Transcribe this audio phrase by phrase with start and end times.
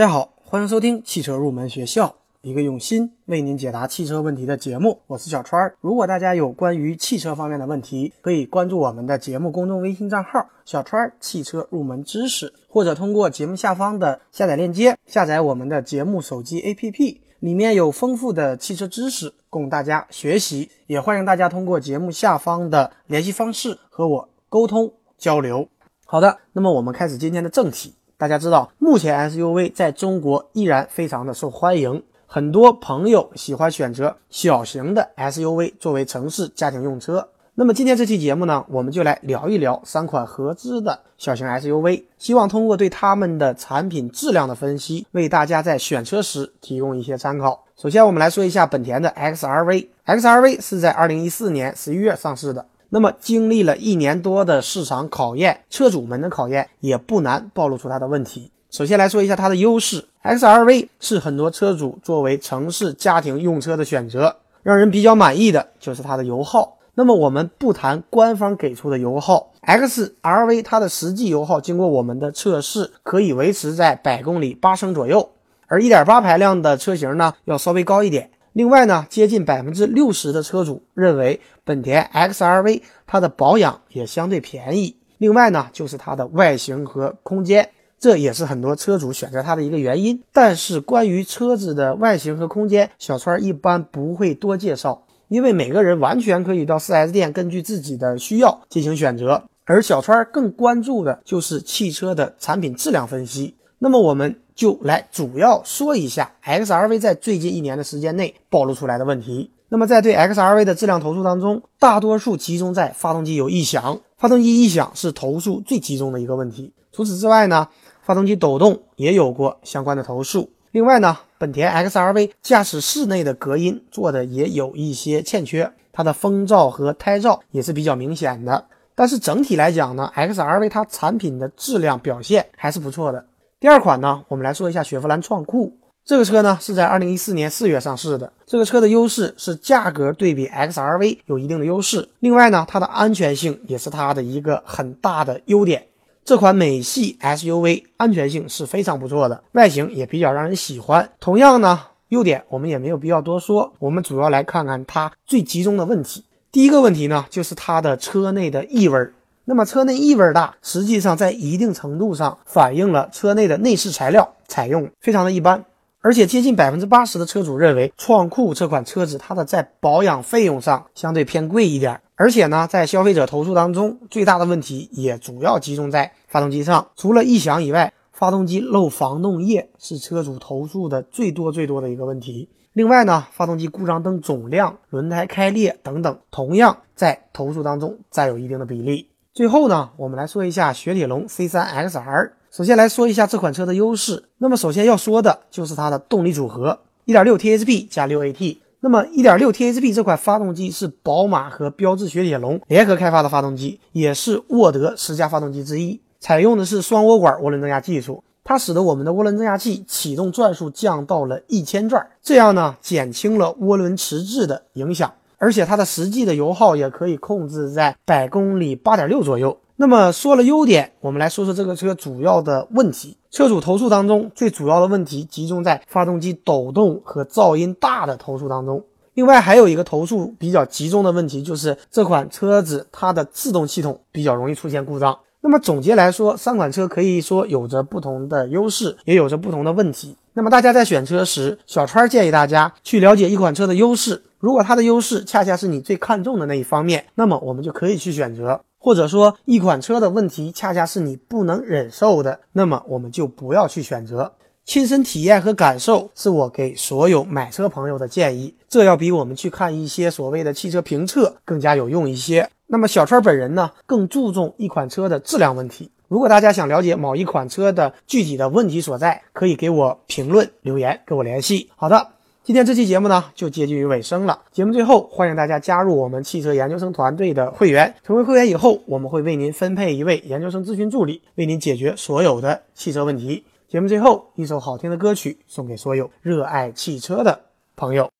[0.00, 4.98] 大家好，欢迎收听汽车入门学校，一个用心为您解答汽车问题的节目。
[5.06, 5.76] 我是小川儿。
[5.82, 20.70] 如果大家有关于汽车方面的问题，可以关注我们的节目公众微信账号“小川儿汽车入门知识”，或者通过节目下方的下载链接下载我们的节目手机 APP，里面有丰富的汽车知识供大家学习。
[20.86, 25.68] 也欢迎大家通过节目下方的联系方式和我沟通交流。
[26.06, 27.92] 好的，那么我们开始今天的正题。
[28.20, 37.26] 大家知道，目前 SUV 在中国依然非常的受欢迎，很多朋友喜欢选择小型的 SUV 作为城市家庭用车。
[37.54, 47.64] 那么今天这期节目呢，我们就来聊一聊三款合资的小型 SUV，希望通过对他们的产品质量的分析，为大家在选车时提供一些参考。
[47.74, 52.66] 首先，我们来说一下本田的 XRV，XRV 是在2014年11月上市的。
[52.92, 58.50] 那么，经历了一年多的市场考验，车主们的考验，也不难暴露出它的问题。
[58.68, 66.78] 首先来说一下它的优势，XRV 是很多车主作为城市家庭用车的选择，让人比较满意的就是它的油耗。
[66.94, 75.30] 那么我们不谈官方给出的油耗，XRV 它的实际油耗经过我们的测试，可以维持在百公里八升左右，
[75.68, 78.30] 而1.8排量的车型呢，要稍微高一点。
[78.52, 84.96] 另外呢，接近百分之六十的车主认为本田 XRV 它的保养也相对便宜。
[85.18, 90.22] 另外呢，就是它的外形和空间，这也是很多车主选择它的一个原因。
[90.32, 99.44] 但是关于车子的外形和空间，小川一般不会多介绍，因为每个人完全可以到 4S 店根据自己的需要进行选择。
[99.64, 103.54] 而小川更关注的就是汽车的产品质量分析。
[103.80, 104.36] 那么我们。
[104.52, 109.50] 就来主要说一下 XRV 在最近一年的时间内暴露出来的问题。
[109.70, 116.74] 那么在对 XRV 的质量投诉当中，大多数集中在发动机有异响，发动机异响是投诉最集中的一个问题。
[116.92, 117.68] 除此之外呢，
[118.02, 120.50] 发动机抖动也有过相关的投诉。
[120.72, 128.66] 另外呢，本田 XRV 驾驶室内的隔音做的也有一些欠缺，它的风噪和胎噪也是比较明显的。
[128.94, 133.24] 但是整体来讲呢，XRV 它产品的质量表现还是不错的。
[133.60, 135.76] 第二款呢，我们来说一下雪佛兰创酷。
[136.02, 138.32] 这个车呢是在二零一四年四月上市的。
[138.46, 142.08] 这个车的优势是价格对比 XRV 有一定的优势。
[142.20, 145.86] 另外呢，它的安全性也是它的一个很大的优点。
[146.24, 151.10] 这款美系 SUV 安全性是非常不错的，外形也比较让人喜欢。
[151.20, 151.78] 同样呢，
[152.08, 153.74] 优点我们也没有必要多说。
[153.78, 156.24] 我们主要来看看它最集中的问题。
[156.50, 159.12] 第一个问题呢，就是它的车内的异味儿。
[159.50, 165.64] 那么车内异味大，实际上在一定程度上反映了车内的内饰材料采用非常的一般，
[166.02, 182.48] 而且接近百分之八十的车主认为创酷这款车子它的在保养费用上相对偏贵一点，而且呢，在消费者投诉当中最大的问题也主要集中在发动机上，除了异响以外，发动机漏防冻液是车主投诉的最多最多的一个问题。
[182.72, 189.08] 另外呢，发动机故障灯总亮、轮胎开裂等等，同样在投诉当中占有一定的比例。
[189.32, 192.32] 最后呢，我们来说一下雪铁龙 C3XR。
[192.50, 194.24] 首先来说一下这款车的优势。
[194.38, 198.56] 那么首先要说的就是它的动力组合，1.6 THP 加 6AT。
[198.80, 206.00] 那么1.6 THP 这款发动机是宝马和标致雪铁龙联合开发的发动机，也是沃德十佳发动机之一。
[206.18, 215.12] 采用的是双涡管涡轮增压技术，它使得我们的涡轮增压器启动转速降到了一千转，这样呢减轻了涡轮迟滞的影响。
[215.40, 219.58] 而且它的实际的油耗也可以控制在百公里八点六左右。
[219.76, 223.16] 那么说了优点，我们来说说这个车主要的问题。
[223.30, 228.84] 车主投诉当中最主要的问题集中在发动机抖动和噪音大的投诉当中。
[229.14, 235.18] 另外还有一个投诉比较集中的问题就是这款车子它的制动系统比较容易出现故障。
[235.40, 240.14] 那么总结来说，三款车可以说有着不同的优势，也有着不同的问题。
[240.34, 244.22] 那么大家在选车时，小川建议大家去了解一款车的优势。
[244.40, 254.32] 如果它的优势恰恰是你最看重的那一方面，那么我们就可以去选择；或者说一款车的问题恰恰是你不能忍受的，那么我们就不要去选择。
[254.64, 262.48] 亲身体验和感受是我给所有买车朋友的建议，这要比我们去看一些所谓的汽车评测更加有用一些。
[262.66, 265.90] 那么小川本人呢，更注重一款车的质量问题。
[266.08, 271.70] 如果大家想了解某一款车的具体的问题所在，可以给我评论留言，跟我联系。
[271.76, 272.19] 好的。
[272.42, 274.40] 今天这期节目呢，就接近于尾声了。
[274.50, 277.94] 节目最后，欢迎大家加入我们汽车研究生团队的会员。
[278.02, 283.44] 成为会员以后，我们会为您分配一位研究生咨询助理，为您解决所有的汽车问题。
[283.68, 287.38] 节目最后，一首好听的歌曲送给所有热爱汽车的
[287.76, 288.10] 朋友。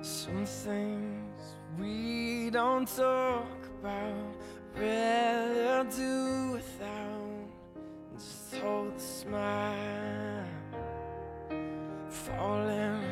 [0.00, 1.27] Something
[1.78, 3.46] we don't talk
[3.80, 4.34] about,
[4.76, 7.48] rather do without.
[8.16, 10.44] Just hold the smile,
[12.08, 13.02] falling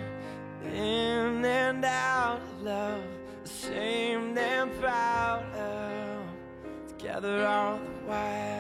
[0.65, 3.05] in and out of love,
[3.45, 6.25] ashamed and proud of,
[6.89, 8.57] together all the while.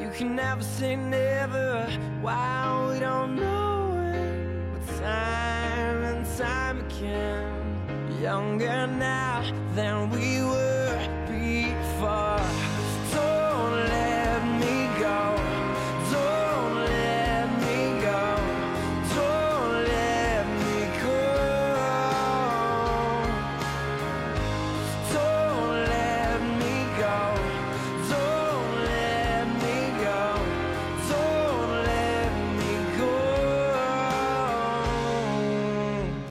[0.00, 1.86] You can never say never,
[2.22, 7.31] why we don't know it, but time and time again,
[8.22, 9.42] younger now
[9.74, 10.61] than we were.